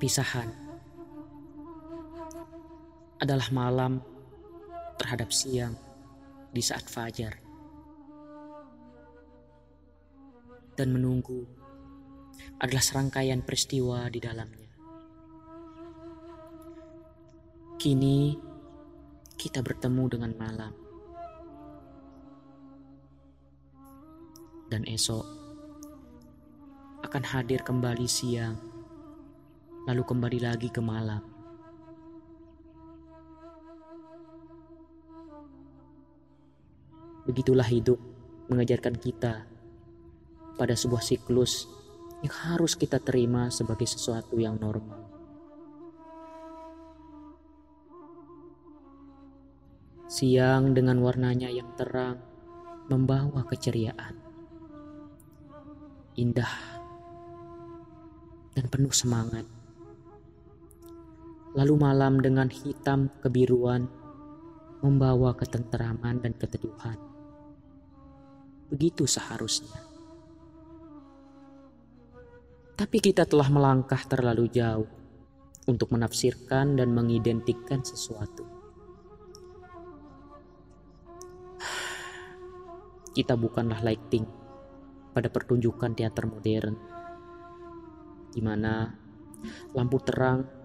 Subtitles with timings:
[0.00, 0.48] Perpisahan
[3.20, 4.00] adalah malam
[4.96, 5.76] terhadap siang
[6.48, 7.36] di saat fajar.
[10.72, 11.44] Dan menunggu
[12.64, 14.72] adalah serangkaian peristiwa di dalamnya.
[17.76, 18.40] Kini
[19.36, 20.72] kita bertemu dengan malam.
[24.64, 25.26] Dan esok
[27.04, 28.69] akan hadir kembali siang,
[29.88, 31.22] lalu kembali lagi ke malam.
[37.24, 37.96] Begitulah hidup
[38.50, 39.46] mengajarkan kita
[40.58, 41.70] pada sebuah siklus
[42.20, 45.00] yang harus kita terima sebagai sesuatu yang normal.
[50.10, 52.18] Siang dengan warnanya yang terang
[52.90, 54.18] membawa keceriaan.
[56.18, 56.50] Indah
[58.58, 59.59] dan penuh semangat.
[61.50, 63.90] Lalu malam dengan hitam kebiruan
[64.86, 66.96] membawa ketenteraman dan keteduhan.
[68.70, 69.82] Begitu seharusnya.
[72.78, 74.88] Tapi kita telah melangkah terlalu jauh
[75.68, 78.46] untuk menafsirkan dan mengidentikan sesuatu.
[83.10, 84.24] Kita bukanlah lighting
[85.10, 86.74] pada pertunjukan teater modern,
[88.30, 88.86] di mana
[89.74, 90.59] lampu terang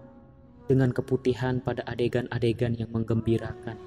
[0.66, 3.78] dengan keputihan pada adegan-adegan yang menggembirakan.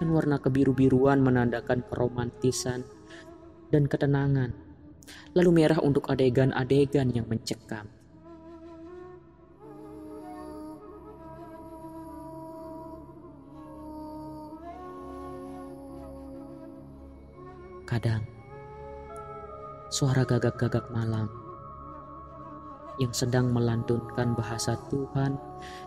[0.00, 2.82] Dan warna kebiru-biruan menandakan keromantisan
[3.70, 4.50] dan ketenangan.
[5.36, 7.86] Lalu merah untuk adegan-adegan yang mencekam.
[17.84, 18.24] Kadang
[19.92, 21.28] suara gagak-gagak malam
[23.00, 25.36] yang sedang melantunkan bahasa Tuhan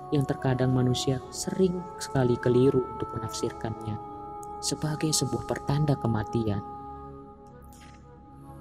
[0.10, 3.98] yang terkadang manusia sering sekali keliru untuk menafsirkannya
[4.64, 6.62] sebagai sebuah pertanda kematian.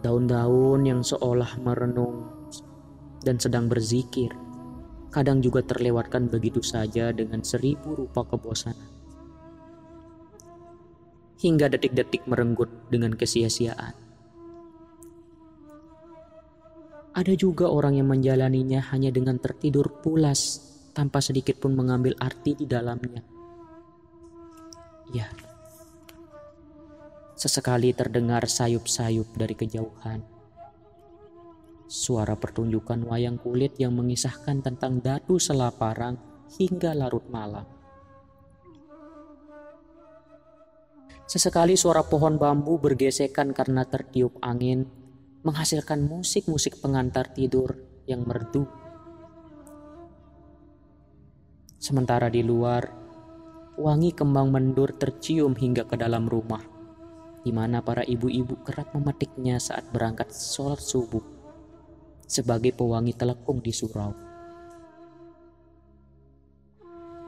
[0.05, 2.28] Daun-daun yang seolah merenung
[3.25, 4.28] dan sedang berzikir,
[5.09, 8.94] kadang juga terlewatkan begitu saja dengan seribu rupa kebosanan
[11.44, 13.93] hingga detik-detik merenggut dengan kesia-siaan.
[17.14, 20.58] Ada juga orang yang menjalaninya hanya dengan tertidur pulas
[20.91, 23.22] tanpa sedikit pun mengambil arti di dalamnya.
[25.14, 25.30] Ya,
[27.38, 30.26] sesekali terdengar sayup-sayup dari kejauhan.
[31.86, 36.19] Suara pertunjukan wayang kulit yang mengisahkan tentang datu selaparang
[36.58, 37.62] hingga larut malam.
[41.31, 45.03] Sesekali suara pohon bambu bergesekan karena tertiup angin,
[45.44, 47.77] menghasilkan musik-musik pengantar tidur
[48.09, 48.65] yang merdu.
[51.77, 52.88] Sementara di luar,
[53.77, 56.65] wangi kembang mendur tercium hingga ke dalam rumah,
[57.44, 61.22] di mana para ibu-ibu kerap memetiknya saat berangkat sholat subuh
[62.25, 64.16] sebagai pewangi telekung di surau.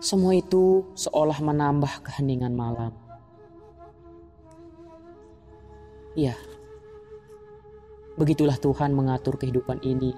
[0.01, 3.07] Semua itu seolah menambah keheningan malam
[6.17, 6.33] Iya,
[8.17, 10.17] begitulah Tuhan mengatur kehidupan ini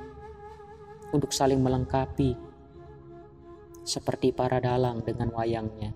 [1.11, 2.39] untuk saling melengkapi,
[3.83, 5.91] seperti para dalang dengan wayangnya.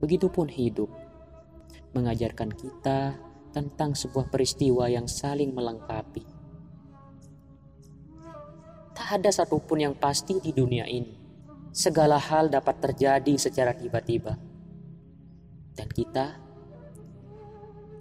[0.00, 0.88] Begitupun hidup
[1.92, 3.18] mengajarkan kita
[3.52, 6.24] tentang sebuah peristiwa yang saling melengkapi.
[8.94, 11.14] Tak ada satupun yang pasti di dunia ini.
[11.68, 14.34] Segala hal dapat terjadi secara tiba-tiba,
[15.76, 16.47] dan kita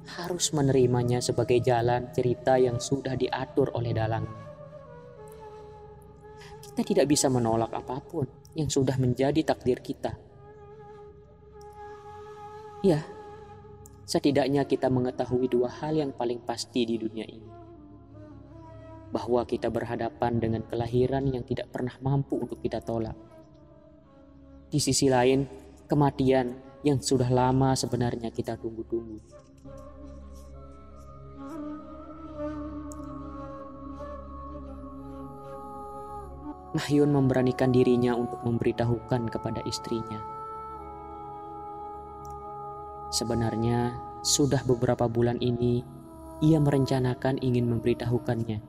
[0.07, 4.25] harus menerimanya sebagai jalan cerita yang sudah diatur oleh dalang.
[6.63, 8.25] Kita tidak bisa menolak apa pun
[8.55, 10.15] yang sudah menjadi takdir kita.
[12.85, 13.03] Ya,
[14.07, 17.51] setidaknya kita mengetahui dua hal yang paling pasti di dunia ini.
[19.11, 23.17] Bahwa kita berhadapan dengan kelahiran yang tidak pernah mampu untuk kita tolak.
[24.67, 25.47] Di sisi lain,
[25.87, 26.53] kematian
[26.85, 29.36] yang sudah lama sebenarnya kita tunggu-tunggu.
[36.75, 40.19] Mahyun memberanikan dirinya untuk memberitahukan kepada istrinya.
[43.07, 45.79] Sebenarnya, sudah beberapa bulan ini
[46.43, 48.59] ia merencanakan ingin memberitahukannya.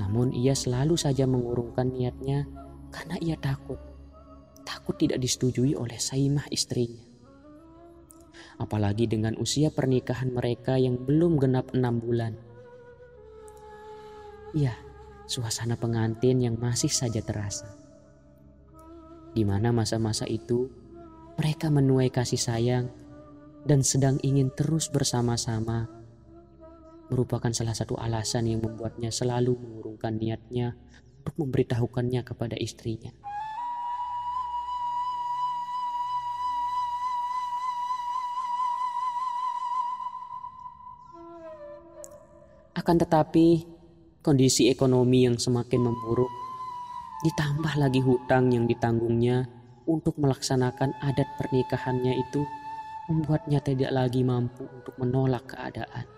[0.00, 2.48] Namun ia selalu saja mengurungkan niatnya
[2.88, 3.78] karena ia takut.
[4.66, 7.04] Takut tidak disetujui oleh Saimah istrinya.
[8.56, 12.34] Apalagi dengan usia pernikahan mereka yang belum genap enam bulan.
[14.56, 14.72] Ya,
[15.26, 17.66] suasana pengantin yang masih saja terasa.
[19.34, 20.70] Di mana masa-masa itu
[21.36, 22.86] mereka menuai kasih sayang
[23.66, 25.90] dan sedang ingin terus bersama-sama
[27.10, 30.74] merupakan salah satu alasan yang membuatnya selalu mengurungkan niatnya
[31.22, 33.10] untuk memberitahukannya kepada istrinya.
[42.76, 43.75] Akan tetapi,
[44.26, 46.26] kondisi ekonomi yang semakin memburuk,
[47.22, 49.46] ditambah lagi hutang yang ditanggungnya
[49.86, 52.42] untuk melaksanakan adat pernikahannya itu
[53.06, 56.10] membuatnya tidak lagi mampu untuk menolak keadaan.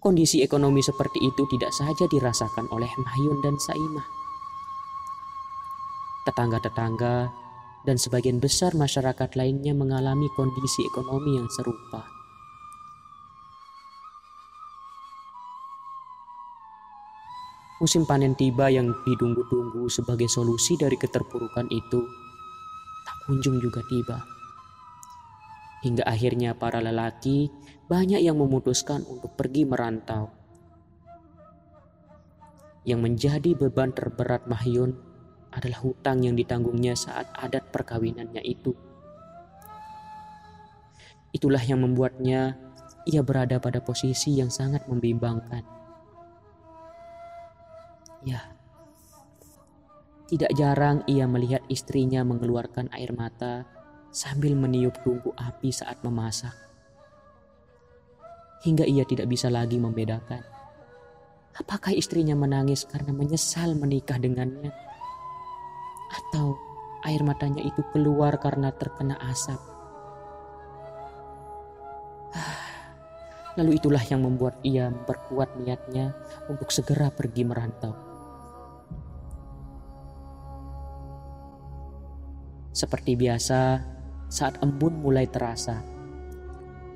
[0.00, 4.08] Kondisi ekonomi seperti itu tidak saja dirasakan oleh Mahyun dan Saimah.
[6.24, 7.28] Tetangga-tetangga
[7.84, 12.17] dan sebagian besar masyarakat lainnya mengalami kondisi ekonomi yang serupa.
[17.78, 22.02] Musim panen tiba yang ditunggu-tunggu sebagai solusi dari keterpurukan itu
[23.06, 24.18] tak kunjung juga tiba.
[25.86, 27.46] Hingga akhirnya para lelaki
[27.86, 30.26] banyak yang memutuskan untuk pergi merantau.
[32.82, 34.98] Yang menjadi beban terberat Mahyun
[35.54, 38.74] adalah hutang yang ditanggungnya saat adat perkawinannya itu.
[41.30, 42.58] Itulah yang membuatnya
[43.06, 45.77] ia berada pada posisi yang sangat membimbangkan
[48.28, 48.44] Ya,
[50.28, 53.64] tidak jarang ia melihat istrinya mengeluarkan air mata
[54.12, 56.52] sambil meniup tungku api saat memasak.
[58.68, 60.58] Hingga ia tidak bisa lagi membedakan
[61.58, 64.70] apakah istrinya menangis karena menyesal menikah dengannya
[66.08, 66.54] atau
[67.04, 69.58] air matanya itu keluar karena terkena asap.
[73.58, 76.14] Lalu itulah yang membuat ia memperkuat niatnya
[76.46, 78.07] untuk segera pergi merantau.
[82.78, 83.82] Seperti biasa,
[84.30, 85.82] saat embun mulai terasa,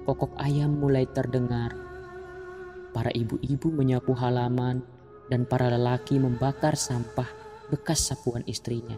[0.07, 1.75] kokok ayam mulai terdengar.
[2.95, 4.87] Para ibu-ibu menyapu halaman
[5.27, 7.27] dan para lelaki membakar sampah
[7.67, 8.95] bekas sapuan istrinya.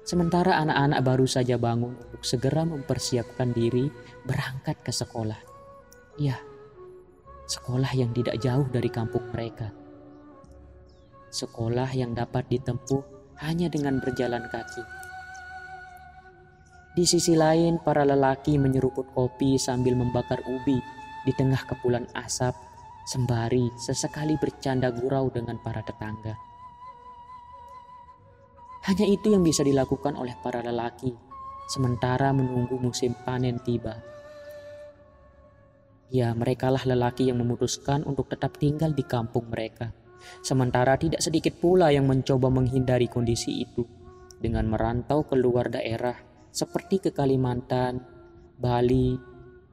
[0.00, 3.92] Sementara anak-anak baru saja bangun untuk segera mempersiapkan diri
[4.24, 5.44] berangkat ke sekolah.
[6.16, 6.40] Ya,
[7.52, 9.76] sekolah yang tidak jauh dari kampung mereka.
[11.28, 13.04] Sekolah yang dapat ditempuh
[13.44, 14.95] hanya dengan berjalan kaki
[16.96, 20.80] di sisi lain, para lelaki menyeruput kopi sambil membakar ubi
[21.28, 22.56] di tengah kepulan asap,
[23.04, 26.40] sembari sesekali bercanda gurau dengan para tetangga.
[28.88, 31.12] Hanya itu yang bisa dilakukan oleh para lelaki,
[31.68, 34.00] sementara menunggu musim panen tiba.
[36.08, 39.92] Ya, merekalah lelaki yang memutuskan untuk tetap tinggal di kampung mereka.
[40.40, 43.84] Sementara tidak sedikit pula yang mencoba menghindari kondisi itu
[44.40, 48.00] dengan merantau keluar daerah seperti ke Kalimantan,
[48.56, 49.12] Bali,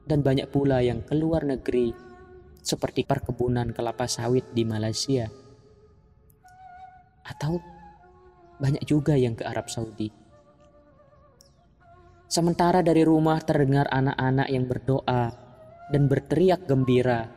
[0.04, 1.96] dan banyak pula yang keluar negeri
[2.60, 5.24] seperti perkebunan kelapa sawit di Malaysia.
[7.24, 7.56] Atau
[8.60, 10.12] banyak juga yang ke Arab Saudi.
[12.28, 15.32] Sementara dari rumah terdengar anak-anak yang berdoa
[15.88, 17.32] dan berteriak gembira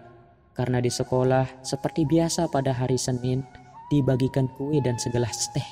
[0.52, 3.48] karena di sekolah seperti biasa pada hari Senin
[3.88, 5.70] dibagikan kue dan segelas teh.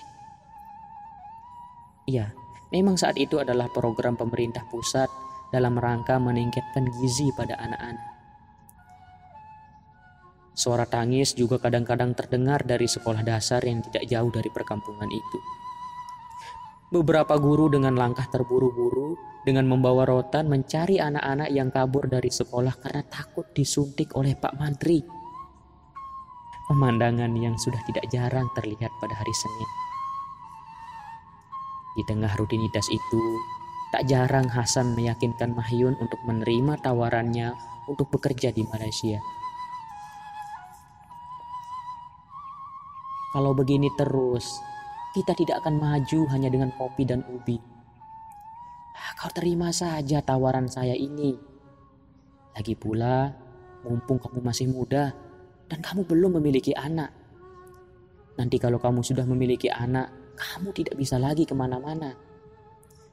[2.06, 5.10] Iya, Memang saat itu adalah program pemerintah pusat
[5.54, 8.16] dalam rangka meningkatkan gizi pada anak-anak.
[10.56, 15.40] Suara tangis juga kadang-kadang terdengar dari sekolah dasar yang tidak jauh dari perkampungan itu.
[16.96, 23.04] Beberapa guru dengan langkah terburu-buru dengan membawa rotan mencari anak-anak yang kabur dari sekolah karena
[23.04, 25.04] takut disuntik oleh Pak Mantri.
[26.72, 29.85] Pemandangan yang sudah tidak jarang terlihat pada hari Senin.
[31.96, 33.24] Di tengah rutinitas itu,
[33.96, 37.56] tak jarang Hasan meyakinkan Mahyun untuk menerima tawarannya
[37.88, 39.24] untuk bekerja di Malaysia.
[43.32, 44.60] Kalau begini terus,
[45.16, 47.56] kita tidak akan maju hanya dengan kopi dan ubi.
[48.96, 51.36] Ah, kau terima saja tawaran saya ini.
[52.56, 53.32] Lagi pula,
[53.84, 55.12] mumpung kamu masih muda
[55.68, 57.12] dan kamu belum memiliki anak.
[58.36, 62.14] Nanti kalau kamu sudah memiliki anak, kamu tidak bisa lagi ke mana-mana.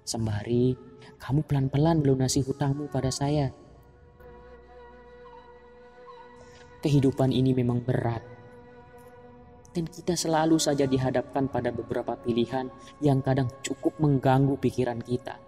[0.03, 0.75] Sembari
[1.23, 3.55] kamu pelan-pelan melunasi hutangmu pada saya.
[6.83, 8.27] Kehidupan ini memang berat.
[9.73, 12.69] Dan kita selalu saja dihadapkan pada beberapa pilihan
[13.01, 15.39] yang kadang cukup mengganggu pikiran kita.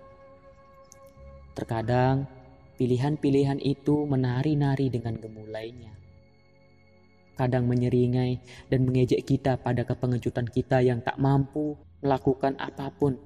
[1.53, 2.25] Terkadang
[2.79, 6.04] pilihan-pilihan itu menari-nari dengan gemulainya.
[7.35, 8.39] Kadang menyeringai
[8.71, 13.19] dan mengejek kita pada kepengejutan kita yang tak mampu melakukan apa pun.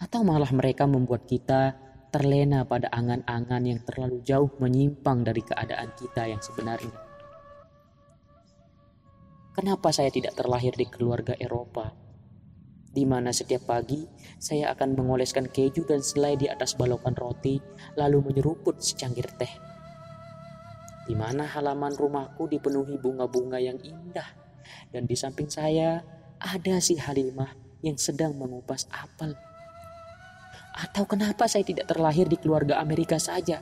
[0.00, 1.76] Atau malah mereka membuat kita
[2.10, 6.96] terlena pada angan-angan yang terlalu jauh menyimpang dari keadaan kita yang sebenarnya.
[9.54, 11.92] Kenapa saya tidak terlahir di keluarga Eropa?
[12.90, 14.02] Di mana setiap pagi
[14.40, 17.62] saya akan mengoleskan keju dan selai di atas balokan roti,
[17.94, 19.69] lalu menyeruput secangkir teh
[21.10, 24.30] di mana halaman rumahku dipenuhi bunga-bunga yang indah.
[24.94, 26.06] Dan di samping saya
[26.38, 27.50] ada si Halimah
[27.82, 29.34] yang sedang mengupas apel.
[30.70, 33.58] Atau kenapa saya tidak terlahir di keluarga Amerika saja?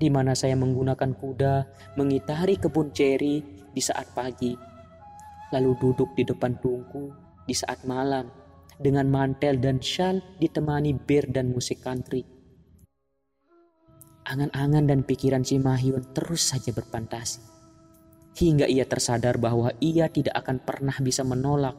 [0.00, 1.54] Di mana saya menggunakan kuda
[2.00, 4.56] mengitari kebun ceri di saat pagi,
[5.52, 7.12] lalu duduk di depan tungku
[7.44, 8.32] di saat malam
[8.80, 12.37] dengan mantel dan shawl ditemani bir dan musik country
[14.28, 17.40] Angan-angan dan pikiran si Mahyun terus saja berfantasi.
[18.36, 21.74] Hingga ia tersadar bahwa ia tidak akan pernah bisa menolak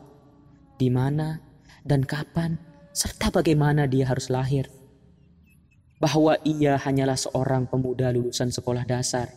[0.82, 1.39] di mana
[1.86, 2.58] dan kapan
[2.89, 4.65] serta bagaimana dia harus lahir.
[6.01, 9.29] Bahwa ia hanyalah seorang pemuda lulusan sekolah dasar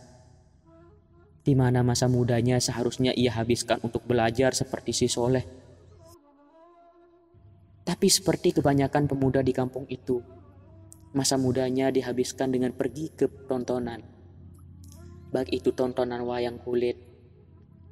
[1.43, 5.43] di mana masa mudanya seharusnya ia habiskan untuk belajar seperti si Soleh.
[7.83, 10.23] Tapi seperti kebanyakan pemuda di kampung itu,
[11.13, 14.01] masa mudanya dihabiskan dengan pergi ke tontonan.
[15.29, 16.97] Baik itu tontonan wayang kulit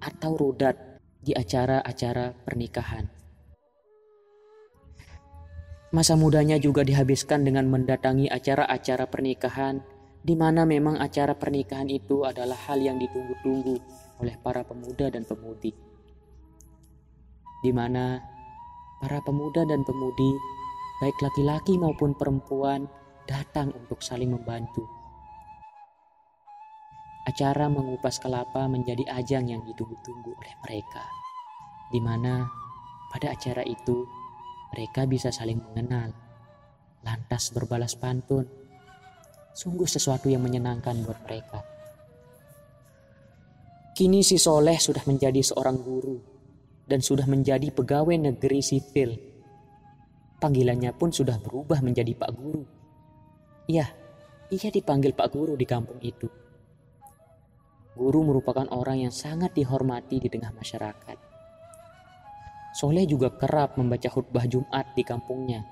[0.01, 3.05] atau rudat di acara-acara pernikahan.
[5.93, 9.83] Masa mudanya juga dihabiskan dengan mendatangi acara-acara pernikahan
[10.21, 13.75] di mana memang acara pernikahan itu adalah hal yang ditunggu-tunggu
[14.21, 15.73] oleh para pemuda dan pemudi.
[17.61, 18.21] Di mana
[19.01, 20.31] para pemuda dan pemudi,
[21.01, 22.85] baik laki-laki maupun perempuan,
[23.31, 24.83] datang untuk saling membantu.
[27.23, 31.05] Acara mengupas kelapa menjadi ajang yang ditunggu-tunggu oleh mereka,
[31.95, 32.43] di mana
[33.07, 34.03] pada acara itu
[34.75, 36.11] mereka bisa saling mengenal,
[37.07, 38.43] lantas berbalas pantun.
[39.55, 41.59] Sungguh sesuatu yang menyenangkan buat mereka.
[43.91, 46.17] Kini si Soleh sudah menjadi seorang guru
[46.87, 49.11] dan sudah menjadi pegawai negeri sipil.
[50.39, 52.80] Panggilannya pun sudah berubah menjadi Pak Guru
[53.71, 53.87] Iya,
[54.51, 56.27] ia dipanggil Pak Guru di kampung itu.
[57.95, 61.15] Guru merupakan orang yang sangat dihormati di tengah masyarakat.
[62.75, 65.63] Soleh juga kerap membaca khutbah Jumat di kampungnya,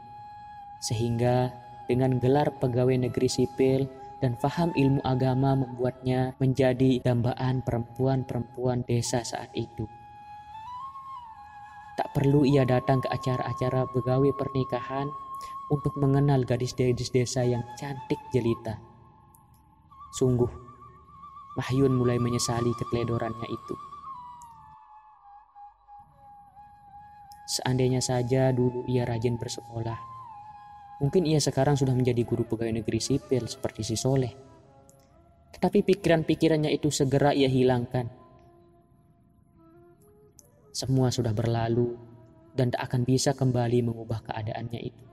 [0.79, 1.51] sehingga
[1.91, 3.91] dengan gelar pegawai negeri sipil
[4.23, 9.83] dan faham ilmu agama membuatnya menjadi dambaan perempuan-perempuan desa saat itu.
[11.99, 15.11] Tak perlu ia datang ke acara-acara pegawai pernikahan
[15.69, 18.81] untuk mengenal gadis-gadis desa yang cantik jelita.
[20.09, 20.49] Sungguh,
[21.57, 23.75] Mahyun mulai menyesali keteledorannya itu.
[27.49, 29.97] Seandainya saja dulu ia rajin bersekolah,
[31.01, 34.33] mungkin ia sekarang sudah menjadi guru pegawai negeri sipil seperti si Soleh.
[35.57, 38.05] Tetapi pikiran-pikirannya itu segera ia hilangkan.
[40.69, 41.97] Semua sudah berlalu
[42.53, 45.08] dan tak akan bisa kembali mengubah keadaannya itu.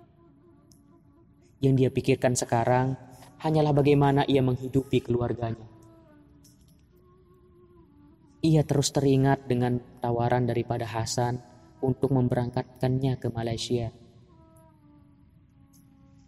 [1.61, 2.97] Yang dia pikirkan sekarang
[3.41, 5.65] hanyalah bagaimana ia menghidupi keluarganya.
[8.45, 11.41] Ia terus teringat dengan tawaran daripada Hasan
[11.83, 13.91] untuk memberangkatkannya ke Malaysia.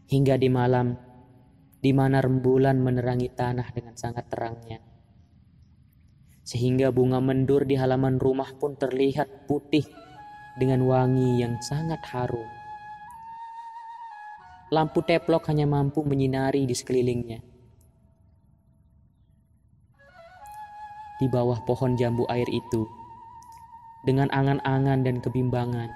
[0.09, 0.97] Hingga di malam,
[1.79, 4.81] di mana rembulan menerangi tanah dengan sangat terangnya.
[6.43, 9.85] Sehingga bunga mendur di halaman rumah pun terlihat putih
[10.57, 12.58] dengan wangi yang sangat harum.
[14.69, 17.41] Lampu teplok hanya mampu menyinari di sekelilingnya.
[21.19, 22.85] Di bawah pohon jambu air itu,
[24.05, 25.89] dengan angan-angan dan kebimbangan,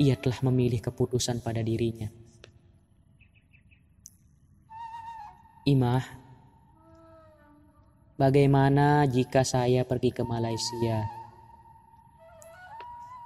[0.00, 2.08] ia telah memilih keputusan pada dirinya.
[5.68, 6.02] Imah,
[8.16, 11.04] bagaimana jika saya pergi ke Malaysia?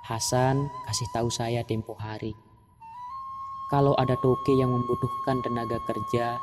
[0.04, 2.45] Hasan kasih tahu saya tempo hari
[3.66, 6.38] kalau ada toke yang membutuhkan tenaga kerja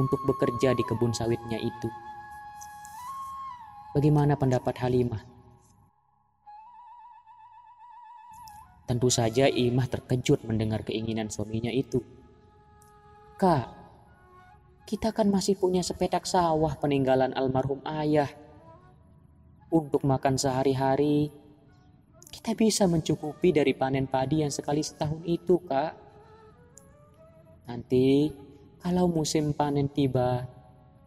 [0.00, 1.88] untuk bekerja di kebun sawitnya itu.
[3.94, 5.22] Bagaimana pendapat Halimah?
[8.84, 12.04] Tentu saja Imah terkejut mendengar keinginan suaminya itu.
[13.40, 13.72] Kak,
[14.84, 18.28] kita kan masih punya sepetak sawah peninggalan almarhum ayah.
[19.72, 21.32] Untuk makan sehari-hari,
[22.28, 26.03] kita bisa mencukupi dari panen padi yang sekali setahun itu, Kak.
[27.64, 28.28] Nanti
[28.84, 30.44] kalau musim panen tiba,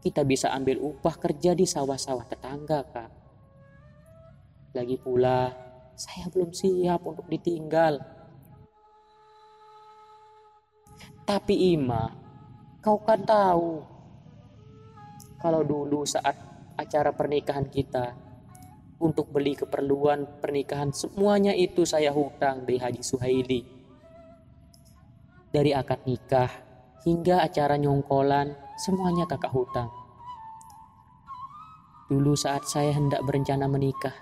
[0.02, 3.12] kita bisa ambil upah kerja di sawah-sawah tetangga, Kak.
[4.74, 5.54] Lagi pula,
[5.94, 8.02] saya belum siap untuk ditinggal.
[11.28, 12.08] Tapi Ima,
[12.82, 13.84] kau kan tahu
[15.38, 16.34] kalau dulu saat
[16.80, 18.16] acara pernikahan kita
[18.98, 23.77] untuk beli keperluan pernikahan semuanya itu saya hutang dari Haji Suhaili.
[25.58, 26.54] Dari akad nikah
[27.02, 29.90] hingga acara nyongkolan semuanya kakak hutang.
[32.14, 34.14] Dulu saat saya hendak berencana menikah,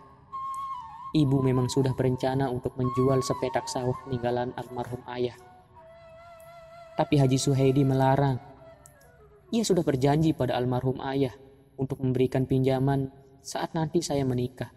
[1.12, 5.36] ibu memang sudah berencana untuk menjual sepetak sawah peninggalan almarhum ayah.
[6.96, 8.40] Tapi Haji Suhaidi melarang.
[9.52, 11.36] Ia sudah berjanji pada almarhum ayah
[11.76, 13.12] untuk memberikan pinjaman
[13.44, 14.72] saat nanti saya menikah.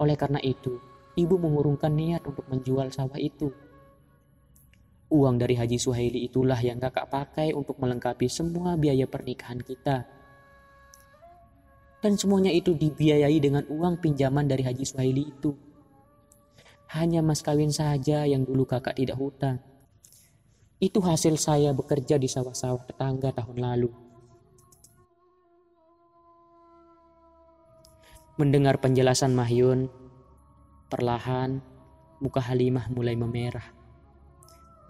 [0.00, 0.80] Oleh karena itu,
[1.12, 3.52] ibu mengurungkan niat untuk menjual sawah itu.
[5.10, 10.20] Uang dari Haji Suhaili itulah yang kakak pakai untuk melengkapi semua biaya pernikahan kita
[12.00, 15.52] dan semuanya itu dibiayai dengan uang pinjaman dari Haji Suhaili itu.
[16.96, 19.60] Hanya mas kawin saja yang dulu kakak tidak hutang.
[20.80, 23.92] Itu hasil saya bekerja di sawah-sawah tetangga tahun lalu.
[28.40, 29.92] Mendengar penjelasan Mahyun,
[30.88, 31.60] perlahan
[32.24, 33.79] muka Halimah mulai memerah.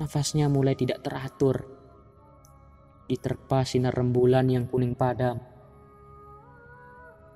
[0.01, 1.61] Nafasnya mulai tidak teratur.
[3.05, 5.51] Diterpa sinar rembulan yang kuning padam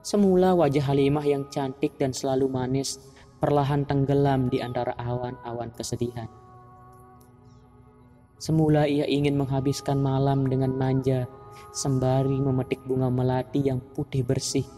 [0.04, 3.00] Semula wajah Halimah yang cantik dan selalu manis
[3.40, 6.28] perlahan tenggelam di antara awan-awan kesedihan.
[8.36, 11.24] Semula ia ingin menghabiskan malam dengan manja
[11.72, 14.68] sembari memetik bunga melati yang putih bersih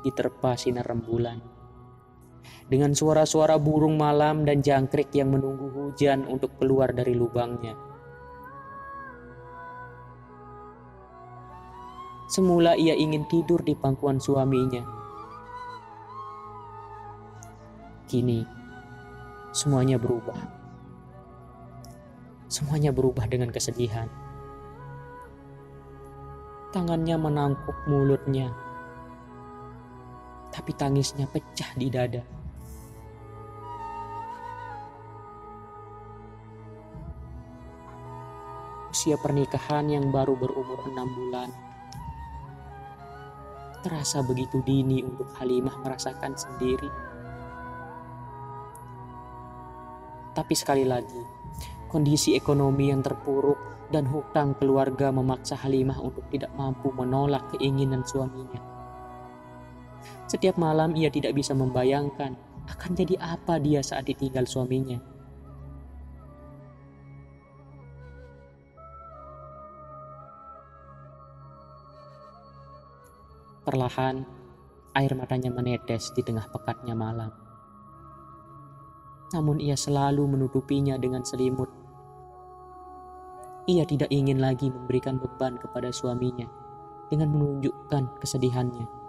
[0.00, 1.53] diterpa sinar rembulan.
[2.66, 7.76] Dengan suara-suara burung malam dan jangkrik yang menunggu hujan untuk keluar dari lubangnya.
[12.24, 14.82] Semula ia ingin tidur di pangkuan suaminya.
[18.10, 18.42] Kini,
[19.52, 20.40] semuanya berubah.
[22.50, 24.08] Semuanya berubah dengan kesedihan.
[26.74, 28.50] Tangannya menangkuk mulutnya,
[30.54, 32.22] tapi tangisnya pecah di dada.
[38.94, 41.50] Usia pernikahan yang baru berumur enam bulan
[43.84, 46.88] terasa begitu dini untuk Halimah merasakan sendiri.
[50.32, 51.20] Tapi sekali lagi,
[51.92, 53.60] kondisi ekonomi yang terpuruk
[53.92, 58.73] dan hutang keluarga memaksa Halimah untuk tidak mampu menolak keinginan suaminya.
[60.24, 62.32] Setiap malam ia tidak bisa membayangkan
[62.64, 64.96] akan jadi apa dia saat ditinggal suaminya.
[73.64, 74.24] Perlahan,
[74.92, 77.32] air matanya menetes di tengah pekatnya malam.
[79.32, 81.72] Namun ia selalu menutupinya dengan selimut.
[83.64, 86.44] Ia tidak ingin lagi memberikan beban kepada suaminya
[87.08, 89.03] dengan menunjukkan kesedihannya.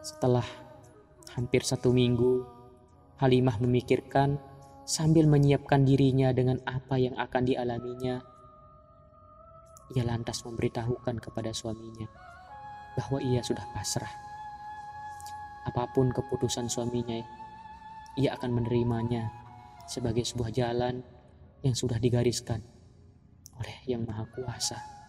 [0.00, 0.44] Setelah
[1.36, 2.44] hampir satu minggu,
[3.20, 4.40] Halimah memikirkan
[4.88, 8.24] sambil menyiapkan dirinya dengan apa yang akan dialaminya
[9.90, 12.06] ia lantas memberitahukan kepada suaminya
[12.94, 14.10] bahwa ia sudah pasrah.
[15.66, 17.18] Apa pun keputusan suaminya,
[18.18, 19.30] ia akan menerimanya
[19.86, 21.02] sebagai sebuah jalan
[21.60, 22.62] yang sudah digariskan
[23.60, 24.99] oleh Yang Maha Kuasa.